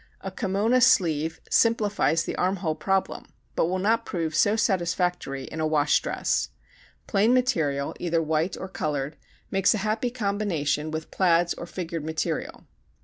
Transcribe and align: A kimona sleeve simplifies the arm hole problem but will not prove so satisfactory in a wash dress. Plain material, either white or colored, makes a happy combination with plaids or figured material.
A 0.21 0.31
kimona 0.31 0.81
sleeve 0.81 1.39
simplifies 1.51 2.23
the 2.23 2.35
arm 2.35 2.55
hole 2.55 2.73
problem 2.73 3.27
but 3.55 3.67
will 3.67 3.77
not 3.77 4.03
prove 4.03 4.33
so 4.33 4.55
satisfactory 4.55 5.43
in 5.43 5.59
a 5.59 5.67
wash 5.67 6.01
dress. 6.01 6.49
Plain 7.05 7.35
material, 7.35 7.93
either 7.99 8.19
white 8.19 8.57
or 8.57 8.67
colored, 8.67 9.15
makes 9.51 9.75
a 9.75 9.85
happy 9.85 10.09
combination 10.09 10.89
with 10.89 11.11
plaids 11.11 11.53
or 11.53 11.67
figured 11.67 12.03
material. 12.03 12.65